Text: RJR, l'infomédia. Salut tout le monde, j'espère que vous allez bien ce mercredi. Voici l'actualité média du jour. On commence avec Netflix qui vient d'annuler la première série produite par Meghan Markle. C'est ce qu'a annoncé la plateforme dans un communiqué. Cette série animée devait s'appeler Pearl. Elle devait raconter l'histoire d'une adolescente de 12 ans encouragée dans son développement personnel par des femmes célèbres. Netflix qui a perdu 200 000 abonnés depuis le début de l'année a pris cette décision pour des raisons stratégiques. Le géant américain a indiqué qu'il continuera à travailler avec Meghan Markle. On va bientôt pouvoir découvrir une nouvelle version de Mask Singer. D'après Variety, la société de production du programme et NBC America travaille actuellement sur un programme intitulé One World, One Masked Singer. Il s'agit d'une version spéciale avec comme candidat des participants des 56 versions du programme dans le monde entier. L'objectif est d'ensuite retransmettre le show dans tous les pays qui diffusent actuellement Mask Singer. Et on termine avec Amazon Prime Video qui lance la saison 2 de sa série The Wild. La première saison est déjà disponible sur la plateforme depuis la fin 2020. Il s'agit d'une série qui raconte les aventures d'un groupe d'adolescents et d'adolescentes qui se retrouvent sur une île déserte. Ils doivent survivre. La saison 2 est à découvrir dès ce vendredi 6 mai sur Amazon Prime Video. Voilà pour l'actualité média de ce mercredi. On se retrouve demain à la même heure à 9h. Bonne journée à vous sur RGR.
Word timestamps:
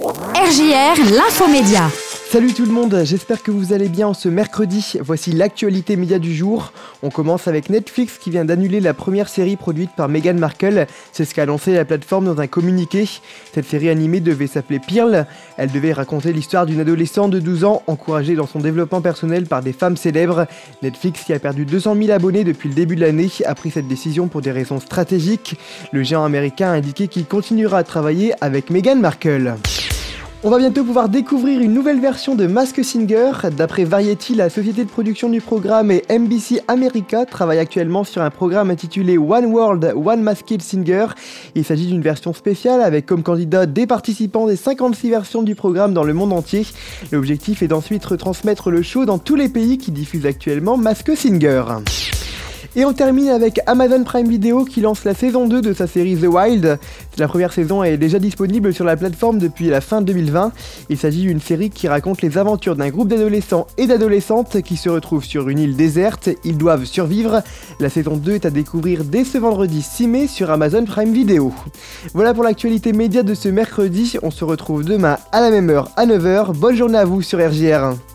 RJR, 0.00 1.12
l'infomédia. 1.16 1.90
Salut 2.30 2.52
tout 2.52 2.66
le 2.66 2.70
monde, 2.70 3.00
j'espère 3.04 3.42
que 3.42 3.50
vous 3.50 3.72
allez 3.72 3.88
bien 3.88 4.14
ce 4.14 4.28
mercredi. 4.28 4.94
Voici 5.00 5.32
l'actualité 5.32 5.96
média 5.96 6.18
du 6.18 6.34
jour. 6.36 6.72
On 7.02 7.10
commence 7.10 7.48
avec 7.48 7.68
Netflix 7.68 8.18
qui 8.18 8.30
vient 8.30 8.44
d'annuler 8.44 8.80
la 8.80 8.94
première 8.94 9.28
série 9.28 9.56
produite 9.56 9.90
par 9.96 10.08
Meghan 10.08 10.34
Markle. 10.34 10.86
C'est 11.10 11.24
ce 11.24 11.34
qu'a 11.34 11.44
annoncé 11.44 11.72
la 11.72 11.84
plateforme 11.84 12.26
dans 12.26 12.40
un 12.40 12.46
communiqué. 12.46 13.08
Cette 13.52 13.66
série 13.66 13.88
animée 13.88 14.20
devait 14.20 14.46
s'appeler 14.46 14.78
Pearl. 14.78 15.26
Elle 15.56 15.72
devait 15.72 15.92
raconter 15.92 16.32
l'histoire 16.32 16.66
d'une 16.66 16.80
adolescente 16.80 17.32
de 17.32 17.40
12 17.40 17.64
ans 17.64 17.82
encouragée 17.86 18.36
dans 18.36 18.46
son 18.46 18.60
développement 18.60 19.00
personnel 19.00 19.46
par 19.46 19.62
des 19.62 19.72
femmes 19.72 19.96
célèbres. 19.96 20.46
Netflix 20.82 21.24
qui 21.24 21.32
a 21.32 21.40
perdu 21.40 21.64
200 21.64 21.96
000 21.96 22.10
abonnés 22.12 22.44
depuis 22.44 22.68
le 22.68 22.74
début 22.74 22.94
de 22.94 23.00
l'année 23.00 23.30
a 23.46 23.54
pris 23.54 23.70
cette 23.70 23.88
décision 23.88 24.28
pour 24.28 24.42
des 24.42 24.52
raisons 24.52 24.80
stratégiques. 24.80 25.58
Le 25.92 26.02
géant 26.04 26.24
américain 26.24 26.68
a 26.68 26.74
indiqué 26.74 27.08
qu'il 27.08 27.24
continuera 27.24 27.78
à 27.78 27.84
travailler 27.84 28.34
avec 28.40 28.70
Meghan 28.70 28.96
Markle. 28.96 29.56
On 30.44 30.50
va 30.50 30.58
bientôt 30.58 30.84
pouvoir 30.84 31.08
découvrir 31.08 31.60
une 31.60 31.74
nouvelle 31.74 31.98
version 31.98 32.36
de 32.36 32.46
Mask 32.46 32.84
Singer. 32.84 33.32
D'après 33.56 33.82
Variety, 33.82 34.36
la 34.36 34.48
société 34.48 34.84
de 34.84 34.88
production 34.88 35.28
du 35.28 35.40
programme 35.40 35.90
et 35.90 36.04
NBC 36.08 36.60
America 36.68 37.26
travaille 37.26 37.58
actuellement 37.58 38.04
sur 38.04 38.22
un 38.22 38.30
programme 38.30 38.70
intitulé 38.70 39.18
One 39.18 39.46
World, 39.46 39.92
One 39.96 40.22
Masked 40.22 40.62
Singer. 40.62 41.06
Il 41.56 41.64
s'agit 41.64 41.88
d'une 41.88 42.02
version 42.02 42.32
spéciale 42.32 42.82
avec 42.82 43.04
comme 43.04 43.24
candidat 43.24 43.66
des 43.66 43.88
participants 43.88 44.46
des 44.46 44.54
56 44.54 45.10
versions 45.10 45.42
du 45.42 45.56
programme 45.56 45.92
dans 45.92 46.04
le 46.04 46.14
monde 46.14 46.32
entier. 46.32 46.64
L'objectif 47.10 47.64
est 47.64 47.68
d'ensuite 47.68 48.04
retransmettre 48.04 48.70
le 48.70 48.82
show 48.82 49.06
dans 49.06 49.18
tous 49.18 49.34
les 49.34 49.48
pays 49.48 49.76
qui 49.76 49.90
diffusent 49.90 50.26
actuellement 50.26 50.76
Mask 50.76 51.16
Singer. 51.16 51.64
Et 52.76 52.84
on 52.84 52.92
termine 52.92 53.28
avec 53.28 53.60
Amazon 53.66 54.04
Prime 54.04 54.28
Video 54.28 54.64
qui 54.64 54.80
lance 54.80 55.04
la 55.04 55.14
saison 55.14 55.48
2 55.48 55.62
de 55.62 55.72
sa 55.72 55.86
série 55.86 56.16
The 56.16 56.26
Wild. 56.26 56.78
La 57.16 57.26
première 57.26 57.52
saison 57.52 57.82
est 57.82 57.96
déjà 57.96 58.18
disponible 58.18 58.72
sur 58.72 58.84
la 58.84 58.96
plateforme 58.96 59.38
depuis 59.38 59.66
la 59.66 59.80
fin 59.80 60.02
2020. 60.02 60.52
Il 60.90 60.98
s'agit 60.98 61.22
d'une 61.22 61.40
série 61.40 61.70
qui 61.70 61.88
raconte 61.88 62.22
les 62.22 62.38
aventures 62.38 62.76
d'un 62.76 62.90
groupe 62.90 63.08
d'adolescents 63.08 63.66
et 63.78 63.86
d'adolescentes 63.86 64.62
qui 64.62 64.76
se 64.76 64.88
retrouvent 64.88 65.24
sur 65.24 65.48
une 65.48 65.58
île 65.58 65.76
déserte. 65.76 66.28
Ils 66.44 66.58
doivent 66.58 66.84
survivre. 66.84 67.42
La 67.80 67.88
saison 67.88 68.16
2 68.16 68.32
est 68.32 68.46
à 68.46 68.50
découvrir 68.50 69.04
dès 69.04 69.24
ce 69.24 69.38
vendredi 69.38 69.82
6 69.82 70.06
mai 70.06 70.26
sur 70.26 70.50
Amazon 70.50 70.84
Prime 70.84 71.12
Video. 71.12 71.52
Voilà 72.14 72.34
pour 72.34 72.44
l'actualité 72.44 72.92
média 72.92 73.22
de 73.22 73.34
ce 73.34 73.48
mercredi. 73.48 74.16
On 74.22 74.30
se 74.30 74.44
retrouve 74.44 74.84
demain 74.84 75.18
à 75.32 75.40
la 75.40 75.50
même 75.50 75.70
heure 75.70 75.90
à 75.96 76.06
9h. 76.06 76.54
Bonne 76.54 76.76
journée 76.76 76.98
à 76.98 77.04
vous 77.04 77.22
sur 77.22 77.38
RGR. 77.38 77.98